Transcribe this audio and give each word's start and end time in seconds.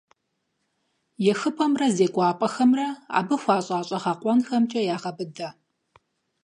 ЕхыпӀэмрэ 1.31 1.87
зекӀуапӀэхэмрэ 1.95 2.87
абы 3.17 3.35
хуэщӀа 3.41 3.79
щӀэгъэкъуэнхэмкӀэ 3.87 4.81
ягъэбыдэ. 4.95 5.49